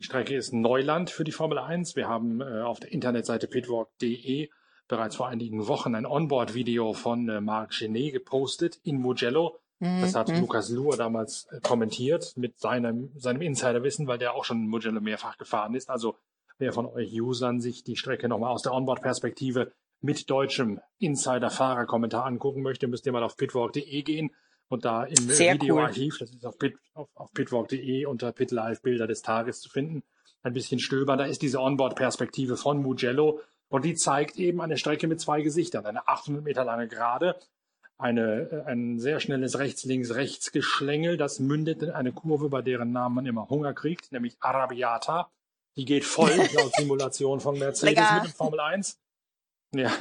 [0.00, 1.94] Die Strecke ist Neuland für die Formel 1.
[1.94, 4.48] Wir haben äh, auf der Internetseite pitwalk.de
[4.88, 9.58] bereits vor einigen Wochen ein Onboard-Video von äh, Marc Genet gepostet in Mugello.
[9.78, 10.00] Mhm.
[10.00, 10.40] Das hat mhm.
[10.40, 15.02] Lukas Luhr damals äh, kommentiert mit seinem, seinem Insiderwissen, weil der auch schon in Mugello
[15.02, 15.90] mehrfach gefahren ist.
[15.90, 16.16] Also
[16.56, 22.62] wer von euch Usern sich die Strecke nochmal aus der Onboard-Perspektive mit deutschem Insider-Fahrer-Kommentar angucken
[22.62, 24.30] möchte, müsst ihr mal auf pitwalk.de gehen
[24.70, 26.18] und da im Videoarchiv, cool.
[26.20, 30.04] das ist auf, Pit, auf, auf pitwalk.de unter PitLive Bilder des Tages zu finden,
[30.42, 31.18] ein bisschen stöbern.
[31.18, 35.86] Da ist diese Onboard-Perspektive von Mugello und die zeigt eben eine Strecke mit zwei Gesichtern.
[35.86, 37.36] Eine 800 Meter lange Gerade,
[37.98, 43.26] eine, äh, ein sehr schnelles Rechts-Links-Rechts-Geschlängel, das mündet in eine Kurve, bei deren Namen man
[43.26, 45.32] immer Hunger kriegt, nämlich Arabiata.
[45.76, 48.20] Die geht voll laut Simulation von Mercedes Lecker.
[48.22, 49.00] mit dem Formel 1.
[49.74, 49.92] Ja.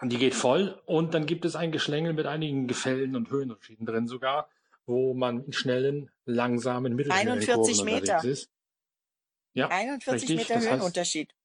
[0.00, 0.80] Und die geht voll.
[0.84, 4.48] Und dann gibt es ein Geschlängel mit einigen Gefällen und Höhenunterschieden drin sogar,
[4.84, 8.24] wo man in schnellen, langsamen, mittelschnellen 41 Kurven Meter.
[8.24, 8.50] ist.
[9.54, 10.48] Ja, 41 richtig.
[10.48, 11.30] Meter Höhenunterschied.
[11.30, 11.36] Heißt,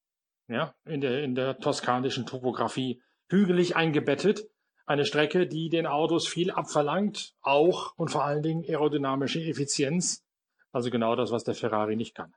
[0.50, 4.50] ja, in der, in der toskanischen Topografie hügelig eingebettet.
[4.86, 10.26] Eine Strecke, die den Autos viel abverlangt, auch und vor allen Dingen aerodynamische Effizienz.
[10.74, 12.34] Also genau das, was der Ferrari nicht kann.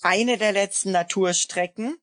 [0.00, 1.98] Eine der letzten Naturstrecken.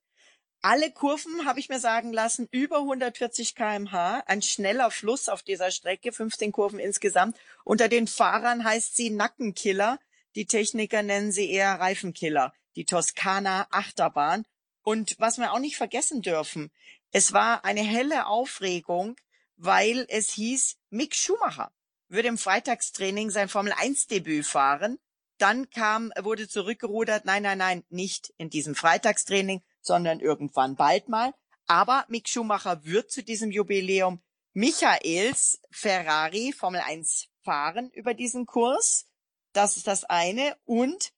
[0.68, 4.24] Alle Kurven, habe ich mir sagen lassen, über 140 kmh.
[4.26, 7.38] Ein schneller Fluss auf dieser Strecke, 15 Kurven insgesamt.
[7.64, 10.00] Unter den Fahrern heißt sie Nackenkiller.
[10.34, 12.52] Die Techniker nennen sie eher Reifenkiller.
[12.76, 14.44] Die Toskana Achterbahn.
[14.82, 16.72] Und was wir auch nicht vergessen dürfen,
[17.12, 19.18] es war eine helle Aufregung,
[19.58, 21.72] weil es hieß, Mick Schumacher
[22.08, 24.98] würde im Freitagstraining sein Formel 1 Debüt fahren.
[25.38, 31.34] Dann kam, wurde zurückgerudert, nein, nein, nein, nicht in diesem Freitagstraining, sondern irgendwann bald mal.
[31.68, 34.22] Aber Mick Schumacher wird zu diesem Jubiläum
[34.54, 39.08] Michaels Ferrari Formel 1 fahren über diesen Kurs.
[39.54, 40.58] Das ist das eine.
[40.66, 41.14] Und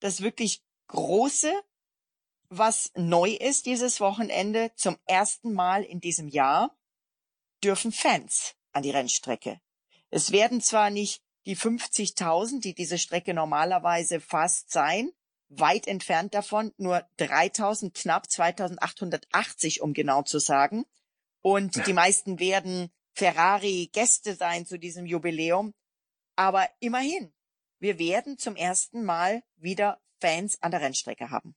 [0.00, 1.52] das wirklich große
[2.50, 6.76] was neu ist dieses Wochenende, zum ersten Mal in diesem Jahr,
[7.62, 9.60] dürfen Fans an die Rennstrecke.
[10.10, 15.12] Es werden zwar nicht die 50.000, die diese Strecke normalerweise fast sein,
[15.48, 20.84] weit entfernt davon, nur 3.000, knapp 2.880, um genau zu sagen.
[21.40, 21.84] Und ja.
[21.84, 25.74] die meisten werden Ferrari-Gäste sein zu diesem Jubiläum.
[26.36, 27.32] Aber immerhin,
[27.80, 31.54] wir werden zum ersten Mal wieder Fans an der Rennstrecke haben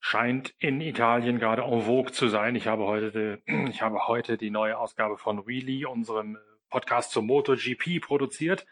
[0.00, 2.54] scheint in Italien gerade en vogue zu sein.
[2.54, 6.38] Ich habe heute, ich habe heute die neue Ausgabe von Wheelie, unserem
[6.70, 8.66] Podcast zur MotoGP, produziert.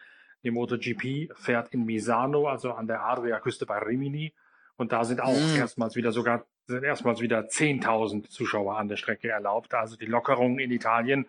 [0.47, 4.33] Die MotoGP fährt in Misano, also an der Adria-Küste bei Rimini.
[4.77, 5.57] Und da sind auch mm.
[5.57, 9.75] erstmals wieder sogar, sind erstmals wieder 10.000 Zuschauer an der Strecke erlaubt.
[9.75, 11.27] Also die Lockerungen in Italien,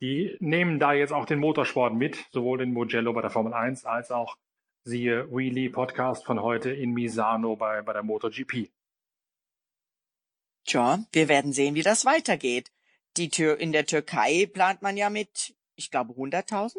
[0.00, 3.84] die nehmen da jetzt auch den Motorsport mit, sowohl in Mugello bei der Formel 1
[3.84, 4.36] als auch
[4.82, 8.68] siehe Wheelie Podcast von heute in Misano bei, bei der MotoGP.
[10.64, 12.72] Tja, wir werden sehen, wie das weitergeht.
[13.16, 16.78] Die Tür in der Türkei plant man ja mit, ich glaube, 100.000.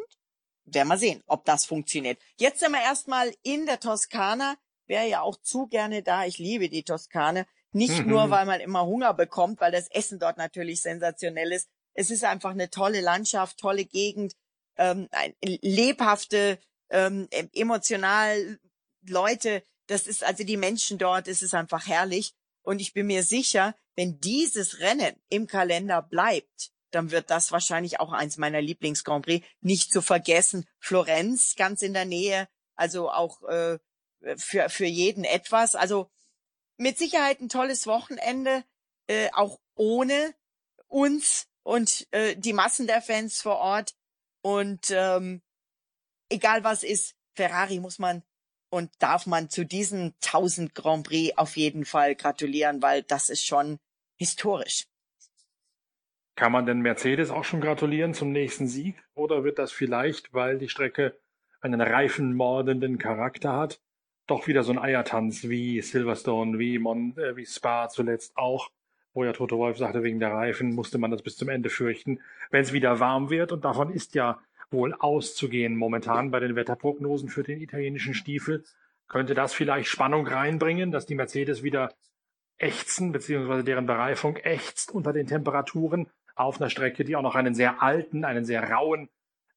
[0.74, 2.20] Werden wir sehen, ob das funktioniert.
[2.38, 4.56] Jetzt sind wir erstmal in der Toskana.
[4.88, 6.26] Wäre ja auch zu gerne da.
[6.26, 7.46] Ich liebe die Toskana.
[7.74, 8.10] Nicht mhm.
[8.10, 11.70] nur, weil man immer Hunger bekommt, weil das Essen dort natürlich sensationell ist.
[11.94, 14.34] Es ist einfach eine tolle Landschaft, tolle Gegend,
[14.78, 15.08] ähm,
[15.42, 18.60] lebhafte, ähm, emotional
[19.08, 19.64] Leute.
[19.88, 21.28] Das ist also die Menschen dort.
[21.28, 22.34] Es ist einfach herrlich.
[22.64, 28.00] Und ich bin mir sicher, wenn dieses Rennen im Kalender bleibt, dann wird das wahrscheinlich
[28.00, 29.48] auch eins meiner Lieblings-Grand Prix.
[29.62, 33.80] Nicht zu vergessen, Florenz ganz in der Nähe, also auch äh,
[34.38, 35.76] für, für jeden etwas.
[35.76, 36.10] Also
[36.78, 38.64] mit Sicherheit ein tolles Wochenende,
[39.08, 40.34] äh, auch ohne
[40.88, 43.94] uns und äh, die Massen der Fans vor Ort.
[44.42, 45.42] Und ähm,
[46.30, 48.24] egal was ist, Ferrari muss man
[48.70, 53.46] und darf man zu diesem 1000 Grand Prix auf jeden Fall gratulieren, weil das ist
[53.46, 53.80] schon
[54.18, 54.88] historisch.
[56.36, 58.96] Kann man denn Mercedes auch schon gratulieren zum nächsten Sieg?
[59.14, 61.16] Oder wird das vielleicht, weil die Strecke
[61.62, 63.82] einen reifenmordenden Charakter hat,
[64.28, 68.70] doch wieder so ein Eiertanz wie Silverstone, wie, Mon äh, wie Spa zuletzt auch,
[69.14, 72.20] wo ja Toto Wolf sagte, wegen der Reifen musste man das bis zum Ende fürchten.
[72.50, 74.40] Wenn es wieder warm wird, und davon ist ja
[74.72, 78.64] wohl auszugehen momentan bei den Wetterprognosen für den italienischen Stiefel,
[79.10, 81.94] könnte das vielleicht Spannung reinbringen, dass die Mercedes wieder
[82.58, 86.08] ächzen, beziehungsweise deren Bereifung ächzt unter den Temperaturen
[86.42, 89.10] auf einer Strecke, die auch noch einen sehr alten, einen sehr rauen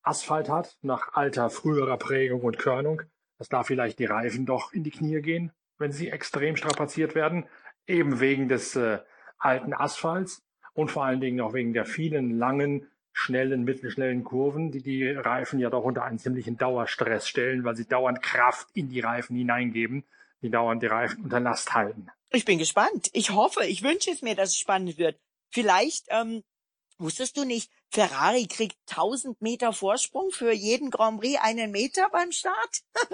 [0.02, 3.02] Asphalt hat, nach alter, früherer Prägung und Körnung,
[3.38, 7.46] dass da vielleicht die Reifen doch in die Knie gehen, wenn sie extrem strapaziert werden,
[7.86, 8.98] eben wegen des äh,
[9.38, 10.42] alten Asphalts
[10.74, 15.60] und vor allen Dingen auch wegen der vielen langen, schnellen, mittelschnellen Kurven, die die Reifen
[15.60, 20.04] ja doch unter einen ziemlichen Dauerstress stellen, weil sie dauernd Kraft in die Reifen hineingeben,
[20.42, 22.08] die dauernd die Reifen unter Last halten.
[22.30, 23.08] Ich bin gespannt.
[23.12, 25.16] Ich hoffe, ich wünsche es mir, dass es spannend wird.
[25.50, 26.42] Vielleicht, ähm,
[26.98, 32.32] wusstest du nicht, Ferrari kriegt 1000 Meter Vorsprung für jeden Grand Prix einen Meter beim
[32.32, 32.82] Start?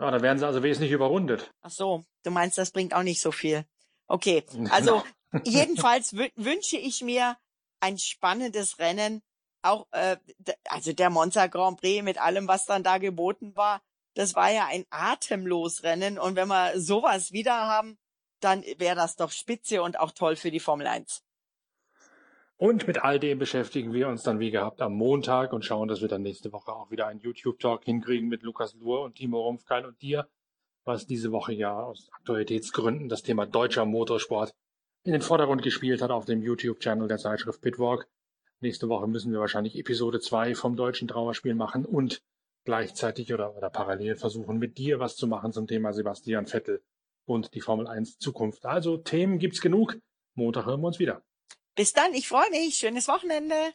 [0.00, 1.52] ja, da werden sie also wesentlich überrundet.
[1.62, 3.64] Ach so, du meinst, das bringt auch nicht so viel.
[4.06, 5.02] Okay, also
[5.44, 7.36] jedenfalls wünsche ich mir
[7.80, 9.22] ein spannendes Rennen.
[9.62, 10.16] Auch äh,
[10.68, 13.82] also der Monza Grand Prix mit allem, was dann da geboten war,
[14.14, 16.18] das war ja ein atemlos Rennen.
[16.18, 17.98] Und wenn wir sowas wieder haben,
[18.40, 21.22] dann wäre das doch spitze und auch toll für die Formel 1.
[22.60, 26.02] Und mit all dem beschäftigen wir uns dann wie gehabt am Montag und schauen, dass
[26.02, 29.86] wir dann nächste Woche auch wieder einen YouTube-Talk hinkriegen mit Lukas Luhr und Timo Rumpfkeil
[29.86, 30.28] und dir,
[30.84, 34.52] was diese Woche ja aus Aktualitätsgründen das Thema deutscher Motorsport
[35.04, 38.06] in den Vordergrund gespielt hat auf dem YouTube-Channel der Zeitschrift Pitwalk.
[38.60, 42.22] Nächste Woche müssen wir wahrscheinlich Episode 2 vom deutschen Trauerspiel machen und
[42.66, 46.82] gleichzeitig oder, oder parallel versuchen, mit dir was zu machen zum Thema Sebastian Vettel
[47.24, 48.66] und die Formel 1 Zukunft.
[48.66, 49.96] Also Themen gibt's genug.
[50.34, 51.22] Montag hören wir uns wieder.
[51.80, 52.74] Bis dann, ich freue mich.
[52.74, 53.72] Schönes Wochenende.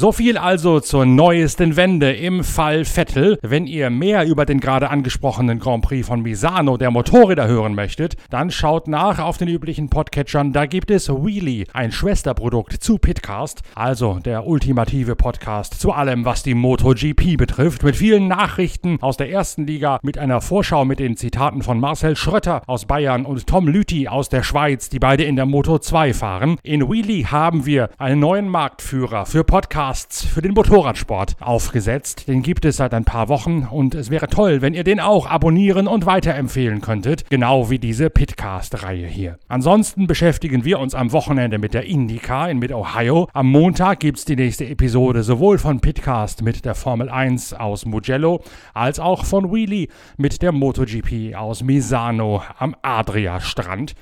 [0.00, 3.38] So viel also zur neuesten Wende im Fall Vettel.
[3.42, 8.16] Wenn ihr mehr über den gerade angesprochenen Grand Prix von Misano der Motorräder hören möchtet,
[8.30, 10.54] dann schaut nach auf den üblichen Podcatchern.
[10.54, 16.42] Da gibt es Wheelie, ein Schwesterprodukt zu Pitcast, also der ultimative Podcast zu allem, was
[16.42, 21.18] die MotoGP betrifft, mit vielen Nachrichten aus der ersten Liga, mit einer Vorschau mit den
[21.18, 25.36] Zitaten von Marcel Schrötter aus Bayern und Tom Lüthi aus der Schweiz, die beide in
[25.36, 26.56] der Moto 2 fahren.
[26.62, 32.28] In Wheelie haben wir einen neuen Marktführer für Podcasts Podcasts für den Motorradsport aufgesetzt.
[32.28, 35.26] Den gibt es seit ein paar Wochen und es wäre toll, wenn ihr den auch
[35.26, 39.40] abonnieren und weiterempfehlen könntet, genau wie diese Pitcast-Reihe hier.
[39.48, 43.26] Ansonsten beschäftigen wir uns am Wochenende mit der IndyCar in Mid-Ohio.
[43.32, 47.84] Am Montag gibt es die nächste Episode sowohl von Pitcast mit der Formel 1 aus
[47.84, 53.96] Mugello als auch von Wheelie mit der MotoGP aus Misano am Adria-Strand.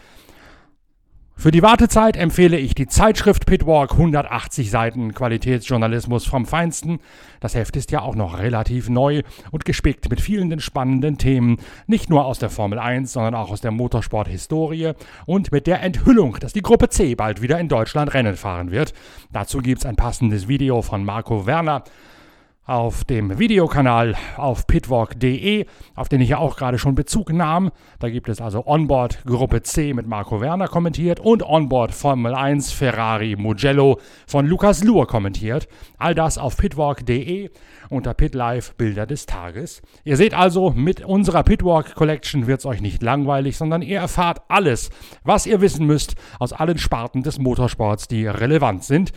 [1.40, 6.98] Für die Wartezeit empfehle ich die Zeitschrift Pitwalk 180 Seiten Qualitätsjournalismus vom Feinsten.
[7.38, 9.22] Das Heft ist ja auch noch relativ neu
[9.52, 13.60] und gespickt mit vielen spannenden Themen, nicht nur aus der Formel 1, sondern auch aus
[13.60, 14.94] der Motorsport-Historie
[15.26, 18.92] und mit der Enthüllung, dass die Gruppe C bald wieder in Deutschland Rennen fahren wird.
[19.32, 21.84] Dazu gibt's ein passendes Video von Marco Werner
[22.68, 27.70] auf dem Videokanal auf pitwalk.de, auf den ich ja auch gerade schon Bezug nahm.
[27.98, 32.70] Da gibt es also Onboard Gruppe C mit Marco Werner kommentiert und Onboard Formel 1
[32.72, 35.66] Ferrari Mugello von Lukas Luhr kommentiert.
[35.96, 37.48] All das auf pitwalk.de
[37.88, 39.80] unter PitLife Bilder des Tages.
[40.04, 44.42] Ihr seht also, mit unserer Pitwalk Collection wird es euch nicht langweilig, sondern ihr erfahrt
[44.48, 44.90] alles,
[45.24, 49.12] was ihr wissen müsst aus allen Sparten des Motorsports, die relevant sind.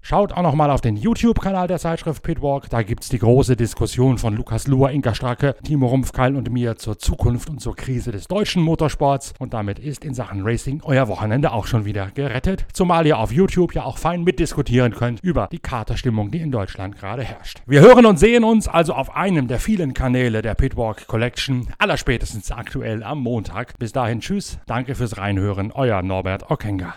[0.00, 2.70] Schaut auch nochmal auf den YouTube-Kanal der Zeitschrift Pitwalk.
[2.70, 6.76] Da gibt es die große Diskussion von Lukas Luhr, Inka Stracke, Timo Rumpfkeil und mir
[6.76, 9.34] zur Zukunft und zur Krise des deutschen Motorsports.
[9.38, 12.64] Und damit ist in Sachen Racing euer Wochenende auch schon wieder gerettet.
[12.72, 16.96] Zumal ihr auf YouTube ja auch fein mitdiskutieren könnt über die Katerstimmung, die in Deutschland
[16.96, 17.62] gerade herrscht.
[17.66, 22.50] Wir hören und sehen uns also auf einem der vielen Kanäle der Pitwalk Collection, allerspätestens
[22.50, 23.78] aktuell am Montag.
[23.78, 26.94] Bis dahin, tschüss, danke fürs Reinhören, euer Norbert Okenga.